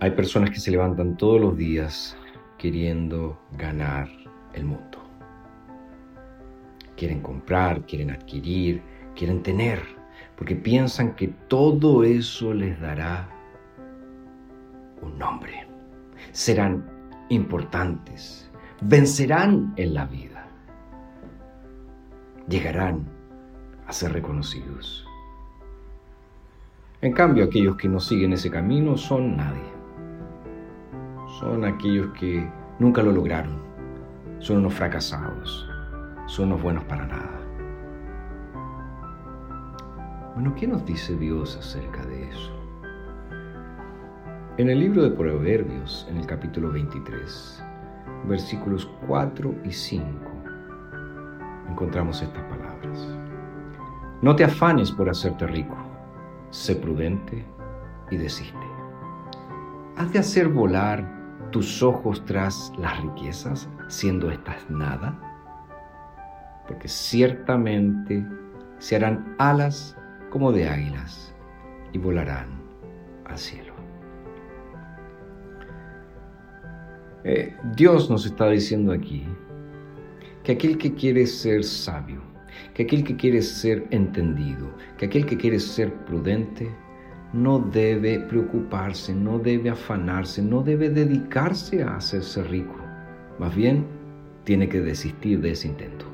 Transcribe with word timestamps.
Hay 0.00 0.12
personas 0.12 0.50
que 0.50 0.60
se 0.60 0.70
levantan 0.70 1.16
todos 1.16 1.40
los 1.40 1.56
días 1.56 2.16
queriendo 2.56 3.36
ganar 3.56 4.08
el 4.52 4.64
mundo. 4.64 5.02
Quieren 6.96 7.20
comprar, 7.20 7.84
quieren 7.84 8.12
adquirir, 8.12 8.80
quieren 9.16 9.42
tener, 9.42 9.82
porque 10.36 10.54
piensan 10.54 11.16
que 11.16 11.26
todo 11.48 12.04
eso 12.04 12.54
les 12.54 12.80
dará 12.80 13.28
un 15.02 15.18
nombre. 15.18 15.66
Serán 16.30 16.88
importantes, 17.28 18.48
vencerán 18.80 19.74
en 19.76 19.94
la 19.94 20.06
vida, 20.06 20.46
llegarán 22.48 23.04
a 23.88 23.92
ser 23.92 24.12
reconocidos. 24.12 25.04
En 27.00 27.12
cambio, 27.12 27.44
aquellos 27.44 27.76
que 27.76 27.88
no 27.88 27.98
siguen 27.98 28.32
ese 28.32 28.48
camino 28.48 28.96
son 28.96 29.36
nadie. 29.36 29.77
Son 31.38 31.64
aquellos 31.64 32.08
que 32.14 32.50
nunca 32.80 33.00
lo 33.00 33.12
lograron. 33.12 33.62
Son 34.40 34.56
unos 34.56 34.74
fracasados. 34.74 35.70
Son 36.26 36.46
unos 36.46 36.60
buenos 36.60 36.82
para 36.84 37.06
nada. 37.06 37.40
Bueno, 40.34 40.52
¿qué 40.56 40.66
nos 40.66 40.84
dice 40.84 41.16
Dios 41.16 41.56
acerca 41.56 42.04
de 42.06 42.28
eso? 42.28 42.52
En 44.56 44.68
el 44.68 44.80
libro 44.80 45.04
de 45.04 45.10
Proverbios, 45.10 46.08
en 46.10 46.16
el 46.16 46.26
capítulo 46.26 46.72
23, 46.72 47.62
versículos 48.26 48.90
4 49.06 49.54
y 49.64 49.70
5, 49.70 50.06
encontramos 51.70 52.20
estas 52.20 52.42
palabras. 52.44 53.16
No 54.22 54.34
te 54.34 54.42
afanes 54.42 54.90
por 54.90 55.08
hacerte 55.08 55.46
rico, 55.46 55.76
sé 56.50 56.74
prudente 56.74 57.44
y 58.10 58.16
desiste. 58.16 58.58
¿Has 59.96 60.12
de 60.12 60.18
hacer 60.18 60.48
volar 60.48 61.17
tus 61.50 61.82
ojos 61.82 62.24
tras 62.24 62.72
las 62.78 63.00
riquezas, 63.00 63.68
siendo 63.88 64.30
estas 64.30 64.68
nada? 64.70 65.18
Porque 66.66 66.88
ciertamente 66.88 68.26
se 68.78 68.96
harán 68.96 69.34
alas 69.38 69.96
como 70.30 70.52
de 70.52 70.68
águilas 70.68 71.34
y 71.92 71.98
volarán 71.98 72.48
al 73.24 73.38
cielo. 73.38 73.72
Eh, 77.24 77.56
Dios 77.74 78.08
nos 78.08 78.24
está 78.26 78.48
diciendo 78.48 78.92
aquí 78.92 79.26
que 80.44 80.52
aquel 80.52 80.78
que 80.78 80.94
quiere 80.94 81.26
ser 81.26 81.64
sabio, 81.64 82.22
que 82.74 82.84
aquel 82.84 83.04
que 83.04 83.16
quiere 83.16 83.42
ser 83.42 83.86
entendido, 83.90 84.72
que 84.96 85.06
aquel 85.06 85.26
que 85.26 85.36
quiere 85.36 85.58
ser 85.58 85.92
prudente, 86.04 86.70
no 87.32 87.58
debe 87.58 88.20
preocuparse, 88.20 89.14
no 89.14 89.38
debe 89.38 89.70
afanarse, 89.70 90.42
no 90.42 90.62
debe 90.62 90.88
dedicarse 90.88 91.82
a 91.82 91.96
hacerse 91.96 92.42
rico. 92.44 92.76
Más 93.38 93.54
bien, 93.54 93.86
tiene 94.44 94.68
que 94.68 94.80
desistir 94.80 95.40
de 95.40 95.50
ese 95.50 95.68
intento. 95.68 96.06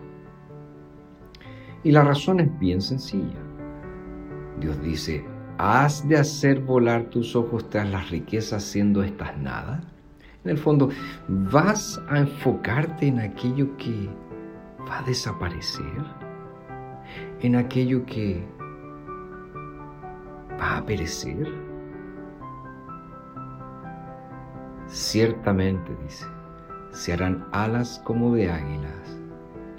Y 1.84 1.92
la 1.92 2.02
razón 2.02 2.40
es 2.40 2.58
bien 2.58 2.80
sencilla. 2.80 3.38
Dios 4.58 4.80
dice, 4.82 5.24
¿has 5.58 6.06
de 6.08 6.16
hacer 6.16 6.60
volar 6.60 7.10
tus 7.10 7.36
ojos 7.36 7.68
tras 7.70 7.88
las 7.88 8.10
riquezas 8.10 8.64
siendo 8.64 9.02
estas 9.02 9.38
nada? 9.38 9.82
En 10.44 10.50
el 10.50 10.58
fondo, 10.58 10.90
¿vas 11.28 12.02
a 12.08 12.18
enfocarte 12.18 13.06
en 13.06 13.20
aquello 13.20 13.76
que 13.76 14.08
va 14.88 14.98
a 14.98 15.02
desaparecer? 15.02 15.84
¿En 17.40 17.56
aquello 17.56 18.04
que 18.04 18.44
va 20.60 20.78
a 20.78 20.86
perecer? 20.86 21.48
Ciertamente, 24.86 25.97
dice, 26.02 26.27
se 26.91 27.12
harán 27.12 27.47
alas 27.53 28.00
como 28.04 28.34
de 28.34 28.50
águilas 28.50 29.19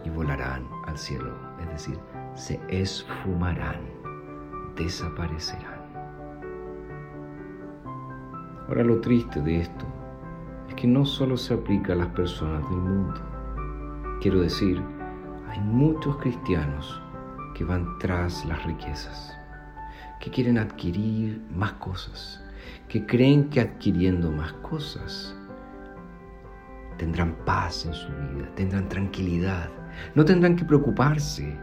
y 0.03 0.09
volarán 0.09 0.67
al 0.87 0.97
cielo, 0.97 1.31
es 1.61 1.69
decir, 1.69 1.99
se 2.33 2.59
esfumarán, 2.67 3.81
desaparecerán. 4.75 5.75
Ahora 8.67 8.83
lo 8.83 8.99
triste 8.99 9.41
de 9.41 9.61
esto 9.61 9.85
es 10.67 10.75
que 10.75 10.87
no 10.87 11.05
solo 11.05 11.37
se 11.37 11.53
aplica 11.53 11.93
a 11.93 11.97
las 11.97 12.07
personas 12.07 12.67
del 12.69 12.79
mundo. 12.79 13.21
Quiero 14.21 14.41
decir, 14.41 14.81
hay 15.47 15.59
muchos 15.61 16.17
cristianos 16.17 17.01
que 17.53 17.63
van 17.63 17.97
tras 17.99 18.43
las 18.45 18.63
riquezas, 18.65 19.37
que 20.25 20.31
quieren 20.31 20.57
adquirir 20.57 21.39
más 21.55 21.73
cosas, 21.73 22.43
que 22.87 23.05
creen 23.05 23.47
que 23.47 23.61
adquiriendo 23.61 24.31
más 24.31 24.53
cosas 24.53 25.37
tendrán 26.97 27.35
paz 27.45 27.85
en 27.85 27.93
su 27.93 28.07
vida, 28.07 28.49
tendrán 28.55 28.89
tranquilidad, 28.89 29.69
no 30.15 30.25
tendrán 30.25 30.55
que 30.55 30.65
preocuparse 30.65 31.55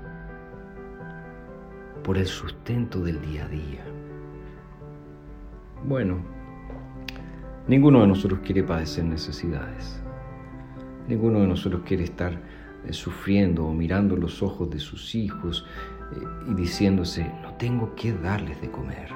por 2.04 2.16
el 2.16 2.26
sustento 2.26 3.00
del 3.00 3.20
día 3.20 3.46
a 3.46 3.48
día. 3.48 3.84
Bueno, 5.84 6.20
Ninguno 7.68 8.00
de 8.00 8.08
nosotros 8.08 8.40
quiere 8.44 8.64
padecer 8.64 9.04
necesidades. 9.04 10.02
Ninguno 11.06 11.40
de 11.40 11.46
nosotros 11.46 11.82
quiere 11.86 12.02
estar 12.02 12.32
eh, 12.84 12.92
sufriendo 12.92 13.64
o 13.64 13.72
mirando 13.72 14.16
los 14.16 14.42
ojos 14.42 14.68
de 14.68 14.80
sus 14.80 15.14
hijos 15.14 15.64
y 16.46 16.54
diciéndose, 16.54 17.30
no 17.42 17.54
tengo 17.54 17.94
que 17.94 18.12
darles 18.12 18.60
de 18.60 18.70
comer. 18.70 19.08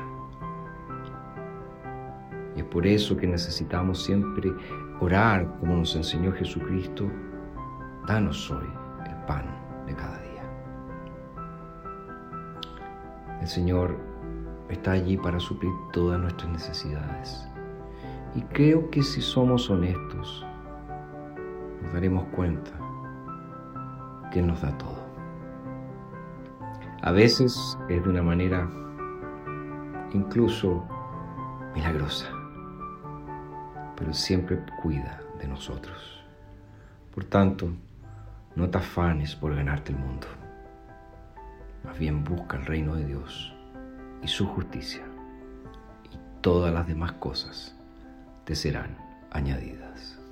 Y 2.55 2.61
es 2.61 2.65
por 2.67 2.87
eso 2.87 3.17
que 3.17 3.27
necesitamos 3.27 4.03
siempre 4.03 4.53
orar 5.01 5.47
como 5.61 5.77
nos 5.77 5.95
enseñó 5.95 6.33
Jesucristo, 6.33 7.11
danos 8.07 8.51
hoy 8.51 8.67
el 9.07 9.17
pan 9.27 9.45
de 9.87 9.95
cada 9.95 10.19
día. 10.21 10.43
El 13.41 13.47
Señor 13.47 13.97
está 14.71 14.93
allí 14.93 15.17
para 15.17 15.39
suplir 15.39 15.73
todas 15.93 16.19
nuestras 16.19 16.51
necesidades. 16.51 17.47
Y 18.35 18.43
creo 18.43 18.91
que 18.91 19.03
si 19.03 19.21
somos 19.21 19.71
honestos, 19.71 20.45
nos 21.83 21.93
daremos 21.93 22.25
cuenta 22.35 22.71
que 24.33 24.41
Él 24.41 24.47
nos 24.47 24.63
da 24.63 24.77
todo. 24.79 25.06
A 27.07 27.13
veces 27.13 27.79
es 27.89 28.03
de 28.03 28.11
una 28.11 28.21
manera 28.21 28.69
incluso 30.13 30.85
milagrosa, 31.73 32.27
pero 33.95 34.13
siempre 34.13 34.59
cuida 34.83 35.23
de 35.39 35.47
nosotros. 35.47 36.25
Por 37.15 37.23
tanto, 37.23 37.71
no 38.57 38.69
te 38.71 38.79
afanes 38.79 39.37
por 39.37 39.55
ganarte 39.55 39.93
el 39.93 39.99
mundo. 39.99 40.27
Más 41.85 41.97
bien 41.97 42.25
busca 42.25 42.57
el 42.57 42.67
reino 42.67 42.97
de 42.97 43.05
Dios 43.05 43.55
y 44.21 44.27
su 44.27 44.45
justicia 44.49 45.05
y 46.13 46.19
todas 46.41 46.75
las 46.75 46.89
demás 46.89 47.13
cosas 47.13 47.79
te 48.45 48.57
serán 48.57 48.99
añadidas. 49.31 50.26